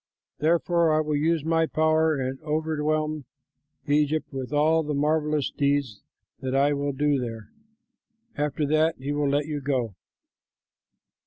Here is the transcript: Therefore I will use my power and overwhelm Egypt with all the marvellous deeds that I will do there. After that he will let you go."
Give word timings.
Therefore 0.39 0.91
I 0.97 0.99
will 1.01 1.15
use 1.15 1.45
my 1.45 1.67
power 1.67 2.15
and 2.15 2.41
overwhelm 2.41 3.25
Egypt 3.85 4.33
with 4.33 4.51
all 4.51 4.81
the 4.81 4.95
marvellous 4.95 5.51
deeds 5.51 6.01
that 6.39 6.55
I 6.55 6.73
will 6.73 6.91
do 6.91 7.19
there. 7.19 7.51
After 8.35 8.65
that 8.65 8.95
he 8.97 9.11
will 9.11 9.29
let 9.29 9.45
you 9.45 9.61
go." 9.61 9.93